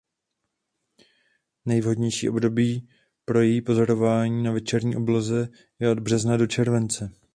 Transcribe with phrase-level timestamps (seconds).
[1.65, 2.89] Nejvhodnější období
[3.25, 7.11] pro její pozorování na večerní obloze je od března do července.